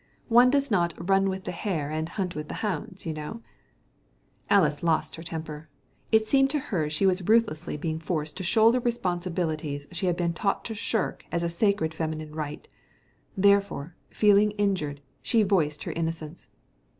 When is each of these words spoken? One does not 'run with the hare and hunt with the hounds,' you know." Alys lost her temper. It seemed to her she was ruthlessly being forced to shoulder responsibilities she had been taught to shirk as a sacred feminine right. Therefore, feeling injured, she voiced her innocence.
One 0.29 0.49
does 0.49 0.71
not 0.71 0.95
'run 0.97 1.29
with 1.29 1.43
the 1.43 1.51
hare 1.51 1.91
and 1.91 2.09
hunt 2.09 2.33
with 2.33 2.47
the 2.47 2.55
hounds,' 2.65 3.05
you 3.05 3.13
know." 3.13 3.43
Alys 4.49 4.81
lost 4.81 5.15
her 5.15 5.21
temper. 5.21 5.69
It 6.11 6.27
seemed 6.27 6.49
to 6.49 6.59
her 6.73 6.89
she 6.89 7.05
was 7.05 7.21
ruthlessly 7.21 7.77
being 7.77 7.99
forced 7.99 8.35
to 8.37 8.43
shoulder 8.43 8.79
responsibilities 8.79 9.85
she 9.91 10.07
had 10.07 10.17
been 10.17 10.33
taught 10.33 10.65
to 10.65 10.73
shirk 10.73 11.27
as 11.31 11.43
a 11.43 11.49
sacred 11.49 11.93
feminine 11.93 12.33
right. 12.33 12.67
Therefore, 13.37 13.93
feeling 14.09 14.53
injured, 14.53 15.01
she 15.21 15.43
voiced 15.43 15.83
her 15.83 15.91
innocence. 15.91 16.47